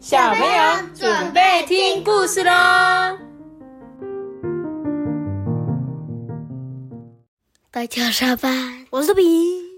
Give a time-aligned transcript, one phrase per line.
[0.00, 3.18] 小朋友准备听故事喽！
[7.72, 9.22] 大家下班，我是比。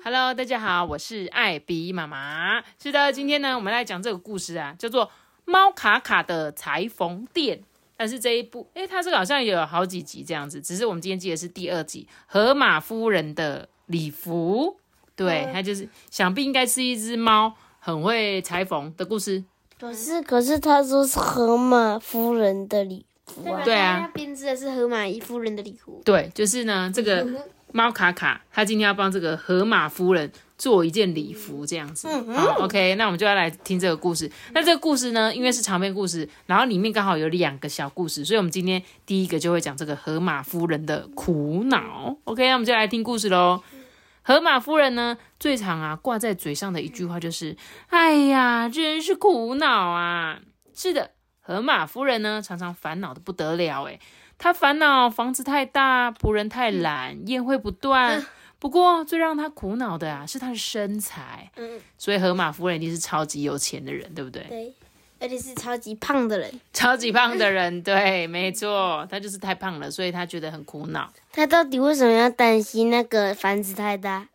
[0.05, 2.63] Hello，大家好，我是艾比妈妈。
[2.79, 5.07] 是的，今天呢，我们来讲这个故事啊，叫做
[5.47, 7.57] 《猫卡卡的裁缝店》。
[7.97, 14.77] 但是这一部，诶，它这个好像有好几集这样子，只是我们今天记得是第二集《河马夫人的礼服》。
[15.17, 19.45] 对，它就是想必应该是一只猫很会裁缝的故事。
[19.81, 26.03] 可是可是他说是河马夫人的礼服啊，对啊他编织的是河马夫人的礼服。
[26.05, 27.27] 对，就是呢，这个
[27.73, 32.07] 猫卡卡，他今天要帮这个河马夫人做一件礼服，这样子。
[32.33, 34.31] 好，OK，那我们就要来听这个故事。
[34.53, 42.15] 那这个故事呢，因为是长篇故事，然后里面刚好有两个小故事，所以我们今天第一个就会讲这个河马夫人的苦恼。
[42.25, 43.63] OK，那我们就来听故事喽。
[44.31, 47.57] 河马夫人呢，最常啊挂在嘴上的一句话就是
[47.91, 50.41] ：“哎呀，真是苦恼啊！”
[50.73, 51.11] 是的，
[51.41, 53.83] 河马夫人呢，常常烦恼的不得了。
[53.87, 53.99] 诶，
[54.39, 58.25] 她烦恼房子太大，仆人太懒，宴会不断。
[58.61, 61.51] 不过最让她苦恼的啊，是她的身材。
[61.57, 64.45] 嗯，所以河马夫人一定是超级有钱的人，对不对？
[64.45, 64.75] 对，
[65.21, 66.51] 而且是超级胖的人。
[66.73, 71.13] 超级胖的人， 对，没错，他就是太胖了，所以他觉得很苦恼。
[71.33, 74.27] 他到底为什么要担心那个房子太大？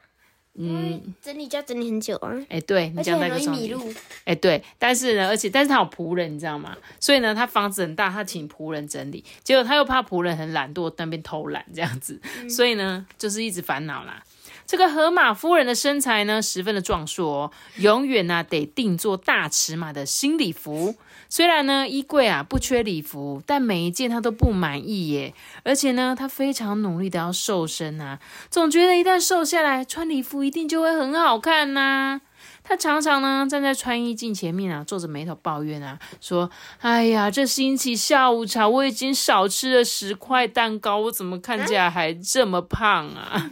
[0.58, 3.94] 嗯，整理就要整理很久啊，哎，对你而且讲那很容易迷个重点。
[3.94, 6.78] 路，哎，对，但是呢，而且但是他有仆人，你知道吗？
[6.98, 12.18] 所以呢，他房子很大，他请仆人整理，结果他又怕仆人很懒惰，那边偷懒这样子，
[12.50, 14.24] 所以呢，就是一直烦恼啦。
[14.66, 20.96] 这个河马夫人的身材呢，十分的壮硕哦，永远呢、得定做大尺码的新礼服。
[21.30, 25.34] 虽然呢，衣柜啊不缺礼服，但每一件她都不满意耶。
[25.64, 32.22] 而且呢，她非常努力的要瘦身啊，总觉得一旦瘦下来，穿礼服一定就会很好看呐、
[32.64, 36.50] 她常常呢站在穿衣镜前面啊，皱着眉头抱怨啊，说
[36.82, 43.52] ：“哎呀，这星期下午茶我已经少吃了十块蛋糕，我怎么看起来还这么胖啊？”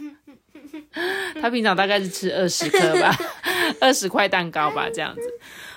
[1.40, 3.14] 她平常大概是吃二十颗吧，
[3.80, 5.22] 二十块蛋糕吧，这样子。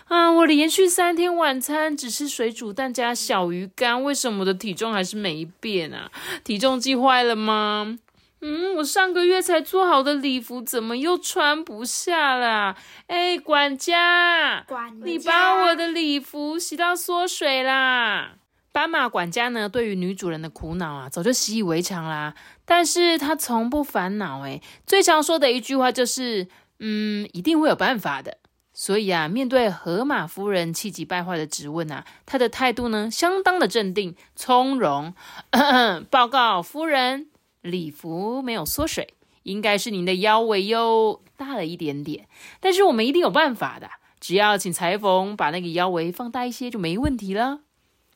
[0.08, 6.10] 啊，我连续三天晚餐只吃水煮蛋加小鱼干，为什么我的体重还是没变啊？
[6.46, 7.98] 体重计坏了吗？
[8.40, 12.78] 嗯，我上个月才做好的礼服怎么又穿不下了？
[13.08, 18.36] 哎，管家，管你把我的礼服洗到缩水啦！
[18.72, 22.36] 斑马管家呢，对于女主人的苦恼啊，早就习以为常啦。
[22.70, 28.40] 但是他从不烦恼，诶，最常说的一句话就是，嗯，一定会有办法的。
[28.74, 35.16] 所以啊，面对河马夫人气急败坏的质问啊，他的态度呢，相当的镇定从容。
[36.12, 37.30] 报告夫人，
[37.62, 39.14] 礼服没有缩水，
[39.44, 42.28] 应该是您的腰围又大了一点点，
[42.60, 43.90] 但是我们一定有办法的，
[44.20, 47.62] 只要请裁缝把那个腰围放大一些就没问题了。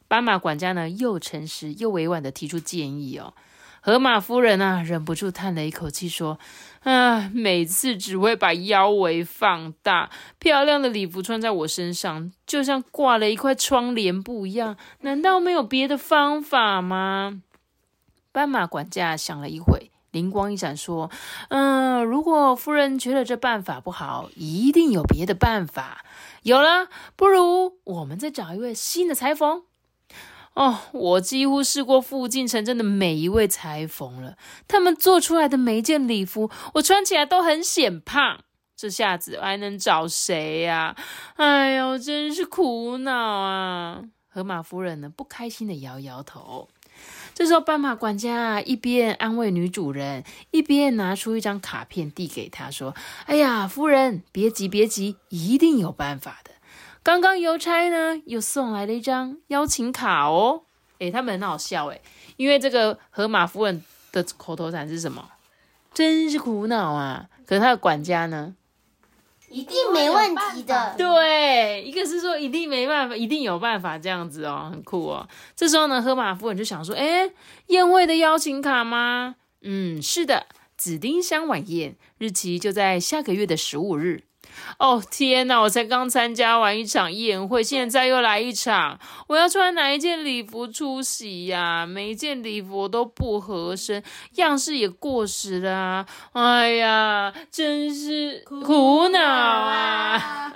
[0.09, 3.33] 斑马管家呢，又诚实又委婉的提出建议哦。
[3.83, 6.37] 河马夫人啊，忍不住叹了一口气说
[6.85, 14.77] ：“啊，每次只会把腰围放大，漂亮的礼服穿在我身上，就像挂了一块窗帘布一样。
[14.99, 17.41] 难道没有别的方法吗？”
[18.31, 21.09] 斑马管家想了一会，灵光一闪，说
[21.49, 26.05] ：“嗯，如果夫人觉得这办法不好，一定有别的办法。
[26.43, 29.63] 有了，不如我们再找一位新的裁缝。”
[30.53, 38.41] 哦，我几乎试过附近城镇的每一位裁缝了，他们做出来的每一件礼服，我穿起来都很显胖。
[38.75, 40.95] 这下子还能找谁呀、
[41.35, 44.01] 哎呦，真是苦恼啊！
[44.27, 46.67] 河马夫人呢，不开心的摇摇头。
[47.35, 52.95] 这时候，斑马管家一边安慰女主人，一边拿出一张卡片递给她，说
[53.25, 56.50] ：“哎呀，夫人，别急，别急，一定有办法的。
[57.03, 60.63] 刚刚邮差呢又送来了一张邀请卡哦。
[60.99, 62.01] 诶，他们很好笑诶，
[62.37, 65.29] 因为这个河马夫人的口头禅是什么？
[65.93, 67.27] 真是苦恼啊！
[67.45, 68.55] 可是他的管家呢？
[69.49, 70.95] 一定没问题的。
[70.97, 75.27] 对，一个是说一定没办法，一定有办法这样子哦，很酷哦。
[75.55, 77.29] 这时候呢，河马夫人就想说：“哎，
[77.67, 79.35] 宴会的邀请卡吗？
[79.61, 80.45] 嗯，是的，
[80.77, 84.23] 紫丁香晚宴，日期就在下个月的十五日。”
[84.79, 85.59] 哦天哪！
[85.59, 94.03] 我才刚参加完一场宴会，现在又来一场，我要穿哪一件礼服出席呀、每一件礼服都不合身，
[94.35, 96.07] 样式也过时了、啊。
[96.33, 100.53] 哎呀，真是苦恼啊！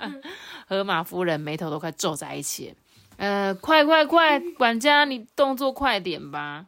[0.68, 2.74] 河 马夫人眉头都快皱在一起。
[3.16, 6.66] 呃，快快快，管家，你动作快点吧。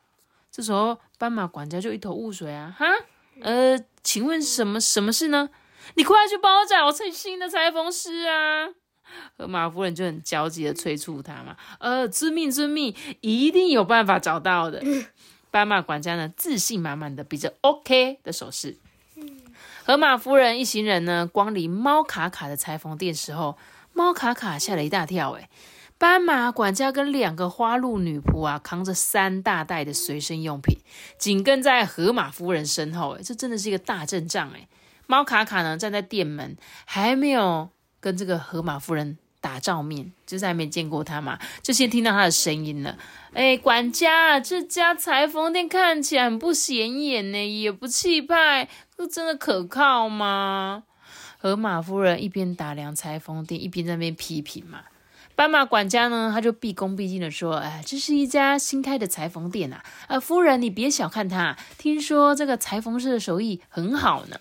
[0.51, 2.87] 这时候，斑马管家就一头雾水啊，哈，
[3.43, 5.51] 呃，请问什么什么事呢？
[5.95, 8.69] 你快去帮我找新新的裁缝师啊！
[9.39, 14.83] 河马夫人就很焦急的催促他嘛，呃，遵命遵命，一定有办法找到的。
[15.51, 18.77] 斑马管家呢，自信满满的比着 OK 的手势。
[19.87, 23.57] 河马夫人一行人呢，光临猫卡卡的裁缝店时候，
[23.95, 25.33] 猫卡卡吓了一大跳。
[25.33, 25.49] 诶
[25.97, 30.79] 斑马管家跟两个花鹿女仆啊，扛着三大袋的随身用品，
[31.19, 33.13] 紧跟在河马夫人身后。
[33.13, 34.51] 诶这真的是一个大阵仗。
[34.51, 34.69] 诶
[35.09, 39.19] 猫卡卡呢，站在店门，还没有跟这个河马夫人。
[39.41, 42.99] 打照面，就是还没见过他嘛，就先听到他的声音了。
[43.33, 50.83] 哎，管家，这家裁缝店看起来很不显眼呢，也不气派，这真的可靠吗？
[51.39, 54.81] 河马夫人一边打量裁缝店，一边在那边批评嘛。
[55.37, 64.37] 斑马管家呢，他就毕恭毕敬的说：“哎，这是一家新开的裁缝店呐，呃，夫人你别小看它，听说这个裁缝师的手艺很好呢。”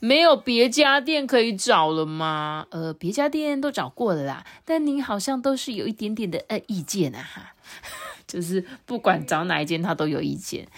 [0.00, 2.66] 没有别家店可以找了吗？
[2.70, 7.42] 呃，别家店都找过了啦，但您好像都是有一点点的呃意见啊，哈，
[8.26, 10.68] 就是不管找哪一间，他都有意见。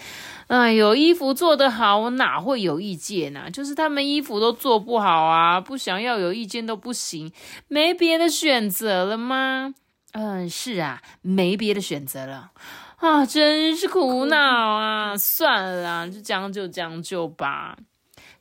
[0.47, 3.49] 哎呦，衣服做得好，我哪会有意见啊？
[3.49, 7.31] 就是他们衣服都做不好啊，不想要有意见都不行，
[7.67, 9.73] 没别的选择了吗？
[10.13, 12.51] 嗯，是啊，没别的选择了
[12.97, 15.15] 啊，真是苦恼啊！
[15.17, 17.77] 算了，就将就将就吧。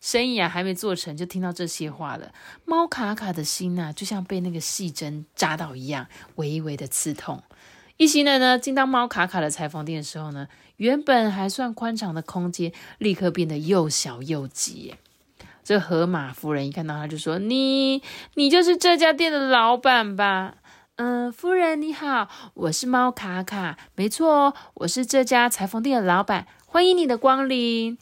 [0.00, 2.32] 生意啊还没做成，就听到这些话了。
[2.64, 6.06] 猫卡卡的心呐，就像被那个细针扎到一样，
[6.36, 7.42] 微微的刺痛。
[7.98, 14.94] 一行人呢，进到猫卡卡的裁缝店的时候呢，原本还算宽敞的空间，立刻变得又小又挤。
[15.62, 18.02] 这河马夫人一看到他，就说：“你，
[18.34, 20.54] 你就是这家店的老板吧
[20.96, 27.98] ？”“嗯，夫人你好，我是猫卡卡，没错哦，我是这家裁缝店的老板，欢迎你的光临。”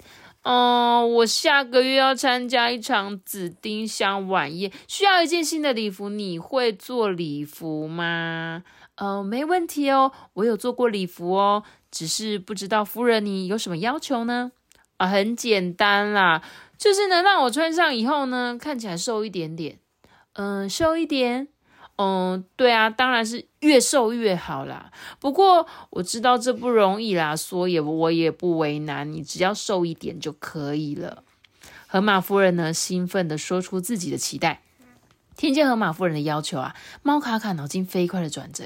[0.48, 6.08] 哦，我下个月要参加一场紫丁香晚宴，需要一件新的礼服。
[6.08, 8.64] 你会做礼服吗？
[8.94, 14.52] 呃，没问题哦，我有做过礼服哦，只是不知道夫人你有什么要求呢？
[14.96, 16.42] 啊，很简单啦，
[16.78, 19.78] 就是能让我穿上以后呢，看起来瘦一点点。
[20.32, 21.48] 嗯，瘦一点。
[22.00, 24.92] 嗯，对啊，当然是越瘦越好啦。
[25.18, 31.24] 不过我知道这不容易啦，所以我也不为难你，只要瘦一点就可以了。
[31.88, 34.62] 河马夫人呢，兴奋地说出自己的期待。
[35.36, 38.64] 听见河马夫人的要求啊，猫卡卡脑筋飞快的转着，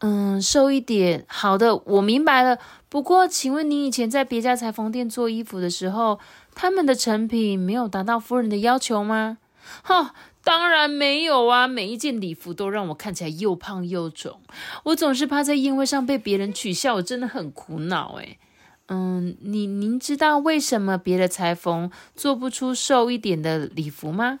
[0.00, 2.58] 嗯，瘦一点，好的，我明白了。
[2.90, 6.20] 不过，请问你以前在别家裁缝店做衣服的时候，
[6.54, 9.38] 他们的成品没有达到夫人的要求吗？
[9.82, 10.14] 哈。
[10.44, 11.66] 当然没有啊！
[11.66, 14.40] 每一件礼服都让我看起来又胖又肿，
[14.84, 18.38] 我总是怕在宴会上被别人取笑，我真的很苦恼诶
[18.88, 24.40] 嗯，你您知道为什么别的裁缝做不出瘦一点的礼服吗？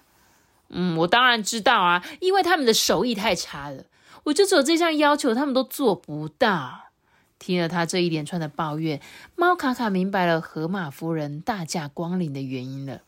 [0.68, 3.84] 嗯，我当然知道啊，因为他们的手艺太差了，
[4.24, 6.90] 我就只有这项要求，他们都做不到。
[7.38, 9.00] 听了他这一连串的抱怨，
[9.36, 13.00] 猫卡卡明白了河马夫人大驾光临的原因了。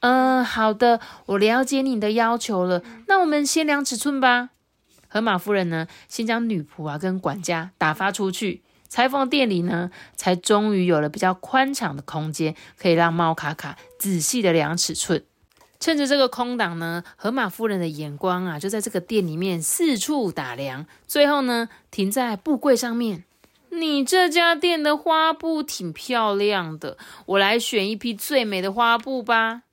[0.00, 2.82] 嗯，好的，我了解你的要求了。
[3.08, 4.50] 那我们先量尺寸吧。
[5.08, 15.24] 河马夫人呢，先将女仆啊跟管家打发出去，裁缝店里呢，才终于有了比较宽敞的空间，可以让猫卡卡仔细的量尺寸。
[15.78, 23.24] 趁着这个空档呢，河马夫人的眼光啊，就在这个店里面四处打量，最后呢，停在布柜上面。
[23.70, 29.63] 你这家店的花布挺漂亮的，我来选一批最美的花布吧。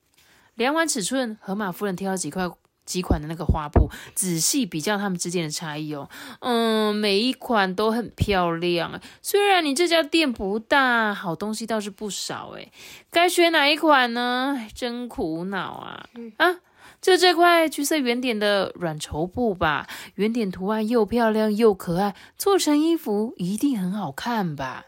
[0.61, 2.49] 量完尺寸，河马夫人挑了几块
[2.85, 6.09] 几款的那个花布，仔细比较它们之间的差异哦。
[6.39, 8.99] 嗯，每一款都很漂亮。
[9.21, 12.71] 虽然你这家店不大，好东西倒是不少诶。
[13.09, 14.67] 该选哪一款呢？
[14.73, 16.05] 真苦恼啊！
[16.37, 16.57] 啊，
[17.01, 19.87] 就这块橘色圆点的软绸布吧。
[20.15, 24.85] 圆点图案又漂亮又可爱，做成衣服一定很好看吧。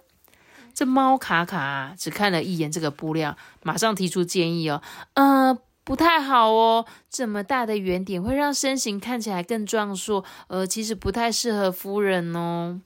[0.73, 4.81] 这猫卡卡只看了一眼这个布料，马上提出建议哦，
[5.13, 12.81] 呃，不太好哦，这么大的圆点会让身形看起来更壮硕，呃，其实不太适合夫人哦。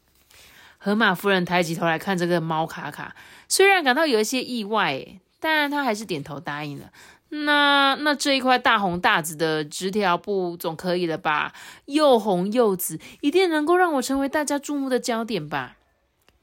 [0.80, 3.16] 河马夫人抬起头来看这个猫卡卡，
[3.48, 6.92] 虽然感到有一些意外，但她还是点头答应了。
[7.30, 11.54] 那那这一块大红大紫的直条布总可以了吧？
[11.86, 15.77] 又红又紫，一定能够让我成为大家注目的焦点吧？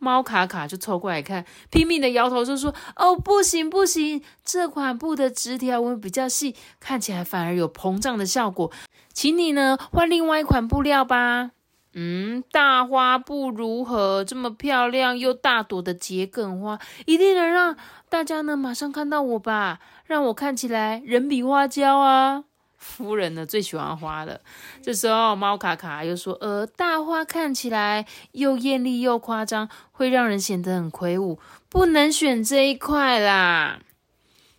[0.04, 8.70] 猫卡卡就凑过来看，拼命的摇头，就说：“哦，不行不行，这款布的直条纹比较细，看起来反而有膨胀的效果，
[9.14, 11.52] 请你呢换另外一款布料吧。”
[11.96, 14.24] 嗯，大花布如何？
[14.24, 17.76] 这么漂亮又大朵的桔梗花，一定能让
[18.08, 22.44] 大家呢马上看到我吧，让我看起来人比花娇啊！
[22.84, 24.40] 夫人呢最喜欢花了。
[24.82, 31.38] 这时候，猫卡卡又说：“呃，大花看起来又艳丽又夸张，会让人显得很魁梧，
[31.68, 33.80] 不能选这一块啦。”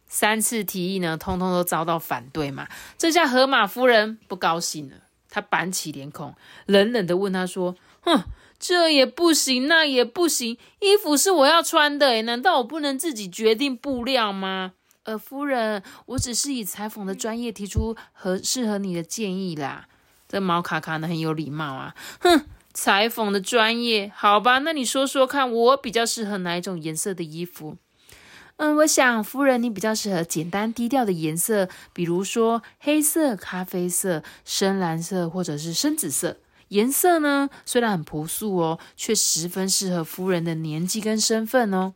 [0.10, 2.68] 三次提议呢，通通都遭到反对嘛。
[2.98, 4.96] 这下河马夫人不高兴了，
[5.30, 8.24] 她板起脸孔，冷冷的问他说：“哼。”
[8.58, 10.58] 这也不行，那也不行。
[10.80, 14.72] 衣服是我要穿的，诶难道我不能自己决定布料吗？
[15.06, 19.88] 呃，夫人，我只是以裁缝的专业提出合适合你的建议啦。
[20.28, 22.44] 这毛卡卡呢很有礼貌啊，哼，
[22.74, 27.78] 裁缝的专业，好吧，那你说说看，我比较适合哪一种颜色的衣服？
[28.58, 36.38] 嗯，我想夫人你比较适合简单低调的颜色，比如说黑色、咖啡色、深蓝色或者是深紫色。
[36.70, 41.94] 颜色呢，虽然很朴素哦，却十分适合夫人的年纪跟身份哦。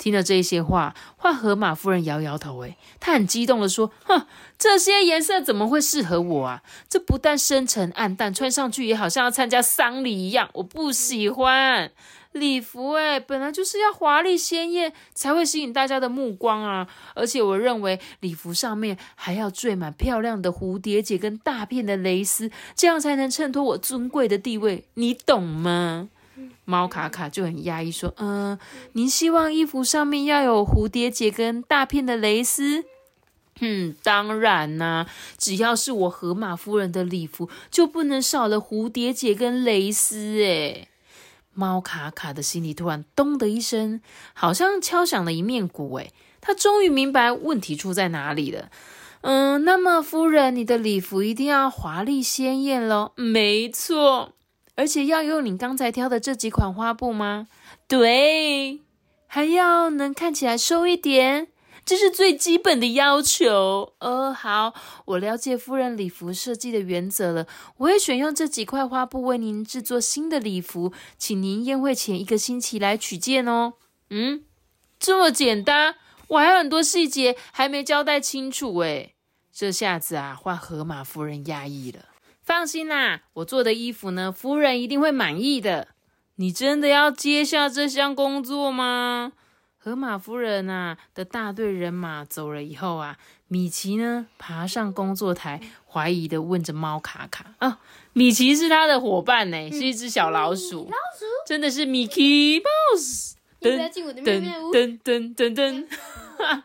[0.00, 4.26] 听了这些话，换河马夫人摇摇头，诶，她很激动的说：“哼，
[4.58, 6.62] 这些颜色怎么会适合我啊？
[6.88, 11.92] 这不但深沉暗淡，穿上去也好像要参加丧礼一样，我不喜欢。”
[12.32, 16.86] 礼服哎，本来就是要华丽鲜艳，才会吸引大家的目光啊！
[17.14, 26.08] 而且我认为礼服上面还要缀满漂亮的蝴蝶结跟大片的蕾丝，这样才能衬托我尊贵的地位，你懂吗？
[26.64, 28.58] 猫卡卡就很压抑说：“嗯，
[28.92, 32.84] 您希望衣服上面要有蝴蝶结跟大片的蕾丝？
[33.60, 35.06] 嗯，当然啦，
[35.36, 40.88] 只要是我河马夫人的礼服，就不能少了蝴蝶结跟蕾丝哎。”
[41.52, 44.00] 猫卡卡的心里突然咚的一声，
[44.32, 45.94] 好像敲响了一面鼓。
[45.96, 48.70] 诶，他终于明白问题出在哪里了。
[49.22, 53.12] 嗯，那么夫人，你的礼服一定要华丽鲜艳喽？
[53.16, 54.32] 没错，
[54.80, 57.48] 而且要用你刚才挑的这几款花布吗？
[57.86, 58.80] 对，
[59.26, 61.48] 还要能看起来瘦一点。
[61.84, 63.92] 这是最基本的要求。
[63.98, 64.72] 呃，好，
[65.04, 67.46] 我了解夫人礼服设计的原则了。
[67.76, 73.74] 我会选用这几块花布为您制作新的礼服，请您宴会前一个星期来取件哦。
[74.08, 74.44] 嗯，
[74.98, 75.96] 这么简单？
[76.28, 79.14] 我还有很多细节还没交代清楚诶。
[79.52, 82.06] 这下子啊，换河马夫人压抑了。
[82.50, 85.86] 放心啦，我做的衣服呢，夫人一定会满意的。
[86.34, 89.30] 你真的要接下这项工作吗？
[89.78, 93.16] 河马夫人啊的大队人马走了以后啊，
[93.46, 97.78] 米奇呢爬上工作台，怀疑的问着猫卡卡啊，
[98.14, 103.34] 米奇是他的伙伴呢，是一只小老鼠，老鼠真的是 Mickey Mouse。
[103.60, 104.72] 你不要进我的面面屋。
[104.74, 105.86] 噔噔噔噔，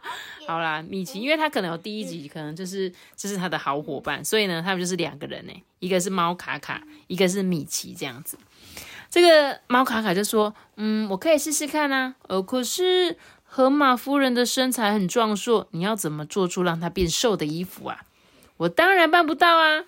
[0.48, 8.38] 好啦，米奇，因为他可能有第一集，可能就是这是他的好伙伴，所以呢，他们就是两个人呢，一个是猫卡卡，一个是米奇这样子。
[9.10, 12.16] 这个猫卡卡就说：“嗯，我可以试试看啊。
[12.28, 18.02] 呃，可是河马夫人的身材很壮硕，你要怎么做出让她变瘦的衣服啊？
[18.58, 19.86] 我当然办不到啊！”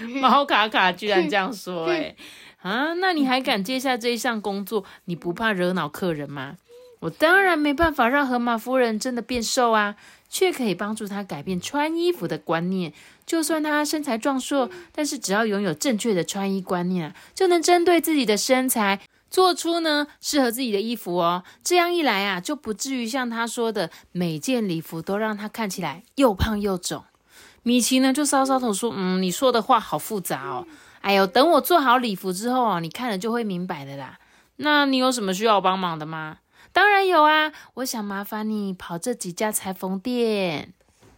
[0.20, 2.16] 猫卡卡居然这样说：“哎，
[2.62, 4.82] 啊，那你还敢接下这一项工作？
[5.04, 6.56] 你不怕惹恼客人吗？
[7.02, 9.96] 我当然没办法让河马夫人真的变瘦啊，
[10.28, 12.92] 却可以帮助她改变穿衣服的观念。”
[13.26, 21.42] 就算她身材壮硕，但是只要拥有正确的穿衣观念，就能针对自己的身材做出呢适合自己的衣服哦。
[21.64, 27.02] 这样一来啊，就不至于像她说的，每件礼服都让她看起来又胖又肿。
[27.64, 30.66] 米奇呢就搔搔头说：“嗯，你说的话好复杂哦。
[31.00, 34.18] 哎呦，等我做好礼服之后啊，你看了就会明白的啦。
[34.56, 36.38] 那你有什么需要帮忙的吗？
[36.72, 40.72] 当然有啊，我想麻烦你跑这几家裁缝店。”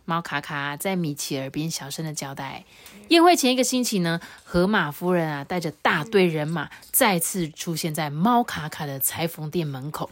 [0.06, 2.64] 猫卡卡在米奇耳边小声的交代。
[3.08, 10.10] 宴会前一个星期呢，河马夫人啊带着大队人马再次出现在猫卡卡的裁缝店门口。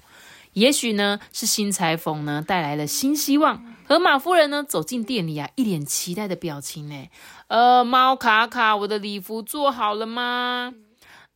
[0.55, 3.63] 也许呢是新裁缝呢带来了新希望。
[3.87, 7.09] 河马夫人呢走进店里啊，一脸期待的表情呢。
[7.49, 10.73] 呃，猫卡卡，我的礼服做好了吗？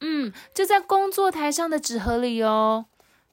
[0.01, 2.87] 嗯，就在工作台上的纸盒里哦。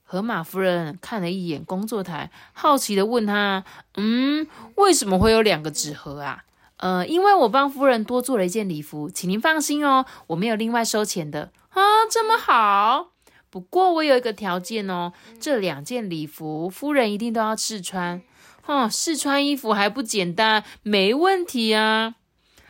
[0.03, 3.63] 河马夫人看了一眼工作台，好奇的问他
[3.95, 4.45] ：“嗯，
[4.75, 6.43] 为什么会有两个纸盒啊
[6.77, 11.51] ？”“呃，因为我帮夫人多做了一件礼服，请您放心哦，我没有另外收钱的。
[11.71, 11.81] ”“啊，
[12.11, 13.11] 这么好！
[13.49, 18.21] 不过我有一个条件哦，这两件礼服夫人一定都要试穿。
[18.67, 20.63] ”“哦，试穿衣服还不简单？
[20.83, 22.15] 没问题啊！”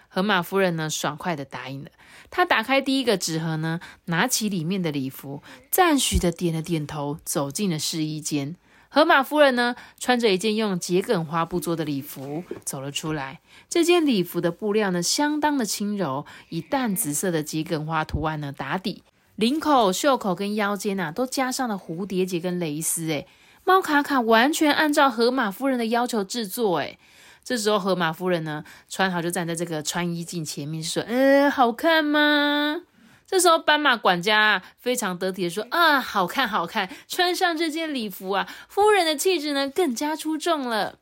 [0.08, 1.90] 河马夫人呢，爽快的答应了。
[2.36, 8.56] 他打开第一个纸盒呢，拿起里面的礼服，赞许的点了点头，走进了试衣间。
[8.90, 13.40] 河马夫人呢，穿着一件用桔梗花布做的礼服走了出来。
[13.70, 19.04] 这件礼服的布料呢，相当的轻柔，以淡紫色的桔梗花图案呢打底，
[19.36, 23.06] 领口、袖口跟腰间啊，都加上了蝴蝶结跟蕾丝。
[23.10, 23.28] 诶
[23.64, 26.80] 猫卡卡完全按照河马夫人的要求制作。
[26.80, 26.98] 诶
[27.44, 32.84] 这时候河马夫人呢，穿好就站在这个穿衣镜前面说：“呃，好看吗？”
[33.28, 41.00] 这时候斑马管家非常得体的说：“啊，好看，好看，穿上这件礼服啊，夫人的气质呢更加出众了。”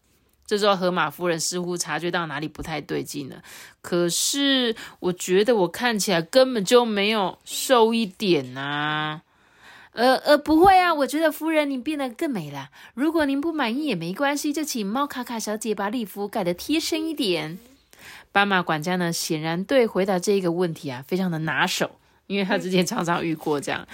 [0.48, 3.42] 这时候河马夫人似乎察觉到哪里不太对劲了，
[3.82, 9.22] 可是我觉得我看起来根本就没有瘦一点呐。
[9.94, 12.70] 呃呃，不会啊，我觉得夫人您变得更美了。
[12.94, 17.60] 如果您不满意也没关系，就请猫卡卡小姐把礼服改得贴身一点。
[18.32, 21.92] 斑马管家呢，显然对回答这一个问题啊，非常的拿手，
[22.28, 23.86] 因为他之前常常遇过这样。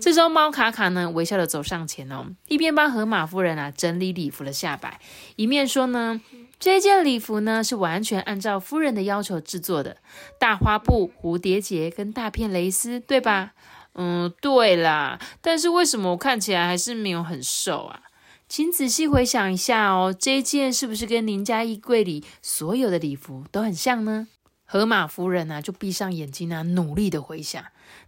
[0.00, 4.98] 这时候猫卡卡呢，微笑的走上前哦，一边帮河马夫人啊整理礼服的下摆，
[5.36, 6.20] 一面说呢，
[6.58, 9.98] 这件礼服呢是完全按照夫人的要求制作的，
[10.38, 13.52] 大花布、蝴蝶结跟大片蕾丝，对吧？
[13.94, 18.02] 嗯，对啦，但是为什么我看起来还是没有很瘦啊？
[18.48, 24.28] 请仔细回想一下哦，这一件是不是跟您家衣柜里所有的礼服都很像呢？
[24.64, 27.62] 河马夫人呢，就闭上眼睛啊，努力的回想，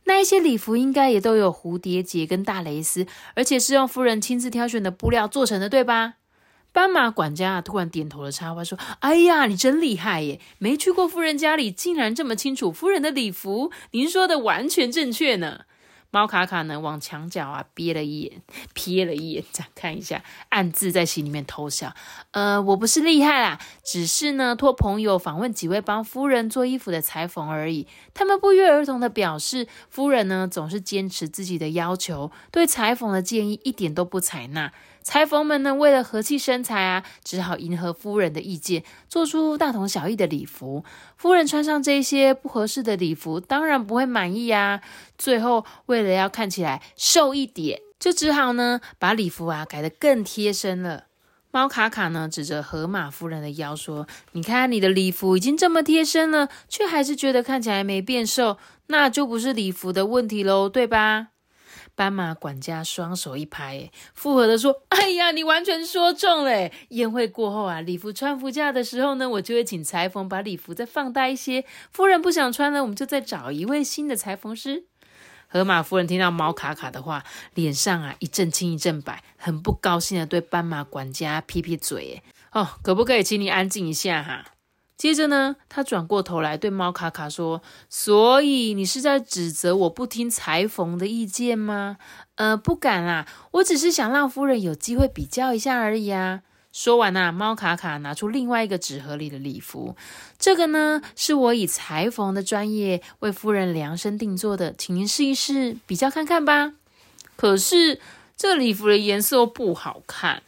[0.04, 6.14] 那一些礼服应该也都有蝴蝶结跟大蕾丝，而且是用夫人亲自挑选的布料做成的，对吧？
[6.72, 10.40] 斑马管家啊突然点头了，插话说：“哎呀，你真厉害耶！
[10.58, 13.70] 没去过夫人家里，竟然这么清楚夫人的礼服。
[13.92, 15.60] 您说的完全正确呢。”
[16.14, 18.40] 猫卡卡呢，往墙角啊瞥了一眼，
[18.72, 21.92] 瞥了一眼，再看一下，暗自在心里面偷笑。
[22.30, 27.88] 呃，我不是厉害啦，只是呢，托朋友访问几位帮夫人做衣服的裁缝而已。
[28.14, 34.72] 他们不约而同的表示，夫人呢总是坚持自己的要求，对裁缝的建议一点都不采纳。
[35.04, 40.82] 裁缝们呢，为了和气生财啊，只好迎合夫人的意见，做出大同小异的礼服。
[41.16, 44.80] 夫人穿上这些不合适的礼服，当然不会满意啊。
[45.18, 51.04] 最后，为了要看起来瘦一点，就只好呢，把礼服啊改得更贴身了。
[51.50, 58.56] 猫卡卡呢，指着河马夫人的腰说：“你看，你的礼服已经这么贴身了，却还是觉得看起来没变瘦，
[58.86, 61.28] 那就不是礼服的问题喽，对吧？”
[61.96, 66.70] 斑马管家双手一拍，附和的说：“哎呀，你完全说中了！
[66.88, 71.64] 宴会过后啊，礼服穿服架的时候呢，我就会请裁缝把礼服再放大一些。
[71.92, 74.84] 夫人不想穿了，我们就再找一位新的裁缝师。”
[75.46, 77.22] 河马夫人听到猫卡卡的话，
[77.54, 84.44] 脸上啊一阵青一阵白，很不高兴的对斑马管家撇撇嘴：“哦，可不可以请你安静一下哈？”
[84.96, 91.98] 接着呢，他转过头来对猫卡卡说：“所以你是在指责我不听裁缝的意见吗
[92.36, 99.96] ？”“呃，不敢啦，我只是想让夫人有机会比较一下而已啊。”说完呐，猫卡卡拿出另外一个纸盒里的礼服，
[100.38, 106.72] 这个呢是我以裁缝的专业为夫人量身定做的，请您试一试，比较看看吧。
[107.36, 108.00] 可是
[108.36, 110.42] 这礼服的颜色不好看。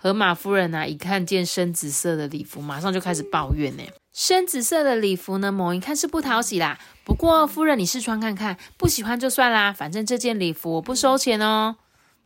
[0.00, 3.82] 河马夫人呢，一看见深紫色的礼服，马上就开始抱怨呢。
[4.12, 6.78] 深紫色的礼服呢，某一看是不讨喜啦。
[7.04, 9.72] 不过夫人，你试穿看看，不喜欢就算啦。
[9.72, 11.76] 反正这件礼服我不收钱哦。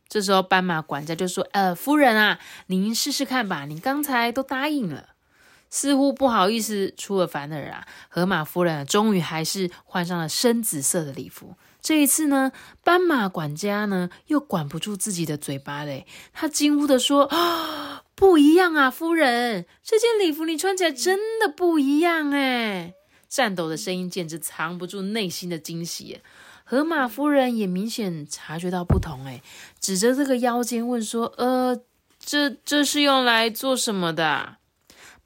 [0.07, 5.09] 这时候斑马管家就说：“呃，夫人啊，您试试看吧，你刚才都答应了。”
[5.71, 7.87] 似乎不好意思出尔反尔啊。
[8.07, 11.55] 河马夫人终于还是换上了深紫色的礼服。
[11.83, 22.93] 这一次呢，斑马管家呢又管不住自己的嘴巴嘞，他惊呼的说：“啊，不一样啊，夫人，这件礼服你穿起来真的不一样哎！”
[23.29, 26.21] 颤抖的声音简直藏不住内心的惊喜。
[26.63, 29.41] 河马夫人也明显察觉到不同，哎，
[29.81, 31.77] 指着这个腰间问说：“呃，
[32.17, 34.55] 这这是用来做什么的？”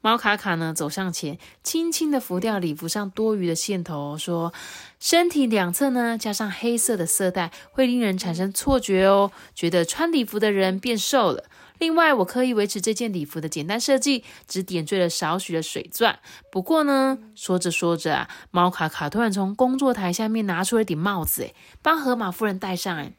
[0.00, 4.54] 猫卡卡呢走上前，轻轻的拂掉礼服上多余的线头，说
[5.00, 11.44] ：“身体两侧呢加上黑色的色带，会令人产生错觉哦，觉得穿礼服的人变瘦了。
[11.78, 16.20] 另外，我刻意维持这件礼服的简单设计，只点缀了少许的水钻。
[16.50, 23.14] 不过呢，说着说着啊，猫卡卡突然从工作台下面拿出了顶帽子，诶，帮河马夫人戴上，诶。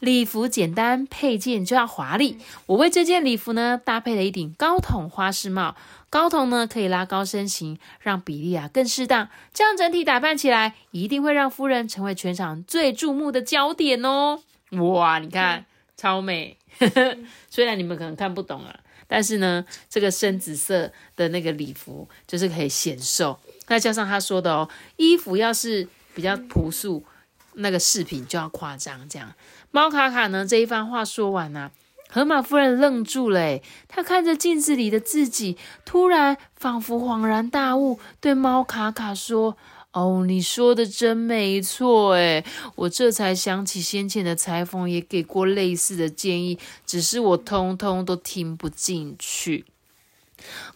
[0.00, 2.38] 礼服简单，配件就要华丽。
[2.66, 5.76] 我为这件礼服呢搭配了一顶高筒花式帽。”
[6.10, 14.40] 高筒呢可以拉高身形，让比例啊更适当，这样整体打扮起来一定会让夫人成为全场最注目的焦点哦！
[14.70, 15.66] 哇，你看
[15.98, 16.56] 超美，
[17.50, 18.74] 虽然你们可能看不懂啊，
[19.06, 27.04] 但是呢，这个深紫色的那个礼服就是可以显瘦，再加上他说的哦，衣服要是比较朴素，
[27.52, 29.06] 那个饰品就要夸张。
[29.10, 29.30] 这样，
[29.70, 31.70] 猫卡卡呢这一番话说完呢。
[32.10, 39.58] 河马夫人愣住了，她看着镜子里的自己，突然仿佛恍然大悟，对猫卡卡说
[39.92, 42.42] ：“哦，你说的真没错，诶
[42.76, 49.66] 我这才想起先前的裁缝也给过类似的建议，只是我通通都听不进去。”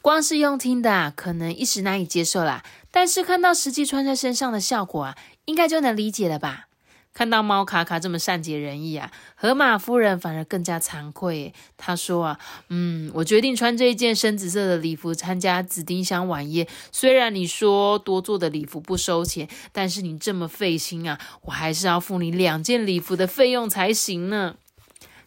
[0.02, 6.66] 光是用听的啊，可能一时难以接受啦，但是看到实际穿在身上的效果啊，应该就能理解了吧？
[7.14, 11.52] 看到猫卡卡这么善解人意啊，河马夫人反而更加惭愧。
[11.76, 16.66] 她说啊，嗯，我决定穿这一件深紫色的礼服参加紫丁香晚宴。
[16.90, 24.56] 虽然你说多做的礼服不收钱，但是你这么费心啊，我还是要付你两件礼服的费用才行呢。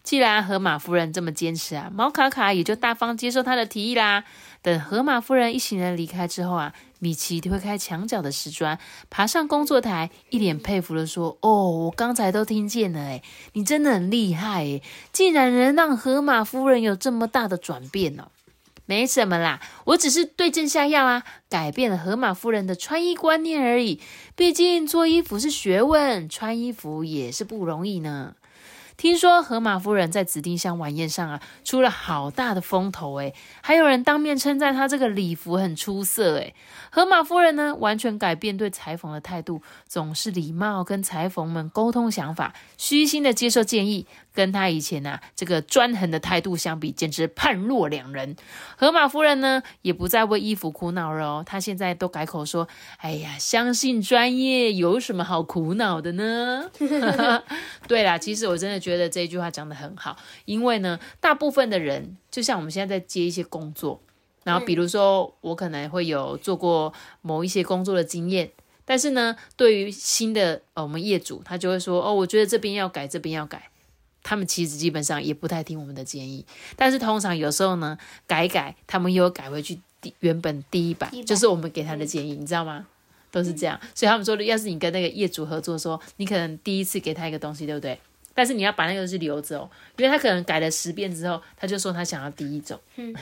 [0.04, 4.24] 既然河马夫人这么坚持啊，猫卡卡也就大方接受她的提议啦。
[4.62, 8.80] 等河马夫人一行人离开之后啊，米奇推开墙角的石砖，
[9.10, 18.30] 爬上工作台，一脸佩服的说：“哦，我刚才都听见了，诶你真的很厉害，诶竟然能让河马夫人有这么大的转变哦。”
[18.88, 24.00] 没什么啦，我只是对症下药啊，改变了河马夫人的穿衣观念而已。
[24.36, 28.36] 毕竟做衣服是学问，穿衣服也是不容易呢。
[28.98, 36.56] 听说河马夫人在紫丁香晚宴上啊，出了好大的风头诶，还有人当面称赞她这个礼服很出色诶。
[36.90, 44.08] 河马夫人呢，完全改变对裁缝的态度，总是礼貌跟裁缝们沟通想法，虚心的接受建议。
[44.36, 48.36] 跟他以前呐这个专横的态度相比，简直判若两人。
[48.78, 52.68] 河马夫人呢，也不再为衣服苦恼了哦，她现在都改口说
[53.00, 56.70] ：“哎呀，相信专业，有什么好苦恼的呢？”
[57.88, 64.02] 对啦，其实我真的觉得这句话讲的很好，因为呢，大部分的人，就像我们现在在接一些工作，
[64.44, 68.52] 然后比如说我可能会有做过某一些工作的经验，
[68.84, 73.70] 但是呢，对于新的呃我们业主，他就会说：“哦，我觉得这边要改，这边要改。”
[74.28, 76.44] 他们其实基本上也不太听我们的建议，
[76.76, 82.88] 但是通常有时候呢，改改他们又改回去第原本第一版，就是我们给他的建议，你知道吗？
[83.30, 88.00] 都是这样，所以他们说，要是你跟那个业主合作，说你可能第一次给他一个东西，对不对？
[88.34, 92.80] 但是你要把那个东西留着哦，因为他可能改了十遍之后，他就说他想要第一种。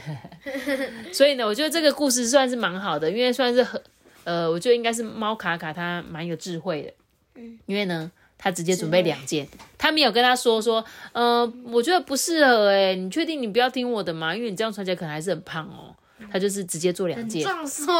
[1.12, 3.82] 所以呢，我觉得这个故事算是蛮好的，因为算是很
[4.24, 6.94] 呃，我觉得应该是猫卡卡他蛮有智慧的，
[7.36, 8.10] 嗯，因为呢。
[8.44, 14.36] 他直接准备两件，他没有跟他说说，呃，我觉得不适合哎，你确定你不要听我的吗？
[14.36, 15.96] 因为你这样穿起来可能还是很胖哦。
[16.32, 17.94] 他就是直接做两件，壮硕，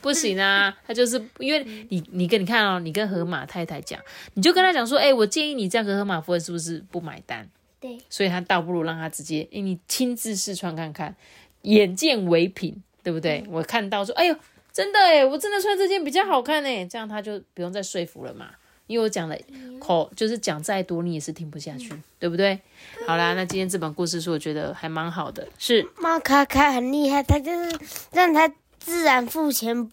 [0.00, 0.76] 不行啊。
[0.86, 4.00] 他就是因为你，你跟你看哦，你跟河马太太讲，
[4.34, 7.48] 你就跟他讲说，哎，我建议你这样，河马夫人是不是不买单？
[7.80, 11.14] 对，所以他倒不如让他直接，哎，你亲自试穿看看，
[11.62, 13.44] 眼见为凭，对不对？
[13.48, 14.36] 我看到说，哎呦，
[14.72, 18.50] 真的哎，我真的穿这件比较好看哎，这样他就不用再说服了嘛。
[18.86, 19.36] 因为我讲了
[19.80, 22.60] 口就是讲再多，你也是听不下去，对不对？
[23.06, 27.78] 好啦，那今天这本故事书我觉得还蛮好的，是猫卡卡很厉害，他就是
[28.12, 29.90] 让他自然付钱，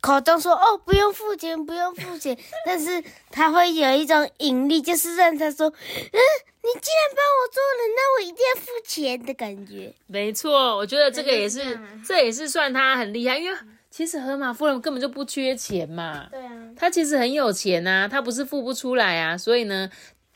[0.00, 6.18] 口中说哦不用付钱，不用付钱， 但是他会有一种引力，就是让他说，嗯，
[6.62, 9.94] 你既然帮我做了，那我一定要付钱的感觉。
[10.06, 13.58] 没错，我觉得这个也是，这也是算他很厉害，因为。
[13.90, 19.90] 其实河马夫人根本就不缺钱嘛，对啊，她其实很有钱呐，她不是付不出来啊，所以呢，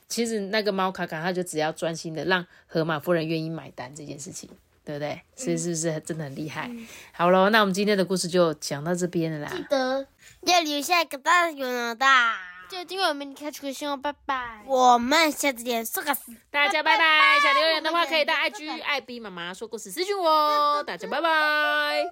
[0.09, 4.51] 其实那个猫卡卡他就只要专心的让河马夫人愿意买单这件事情，
[4.85, 5.23] 对不对？
[5.37, 6.69] 所以是不是真的很厉害？
[7.12, 9.51] 好了，那我们今天的故事就讲到这边了啦。
[9.55, 10.07] 记得
[10.43, 12.07] 要留下一个大有脑的，
[12.69, 14.62] 就今晚我们开出个信号，拜拜。
[14.67, 16.14] 我们下次见，说个
[16.51, 17.05] 大家拜拜。
[17.40, 22.05] 想留言的话可以到 IG 爱 B 妈妈说故事私信我，大家拜拜。